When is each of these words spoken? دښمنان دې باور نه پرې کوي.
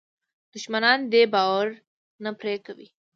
دښمنان 0.53 0.99
دې 1.11 1.23
باور 1.33 1.67
نه 2.23 2.31
پرې 2.39 2.55
کوي. 2.65 2.87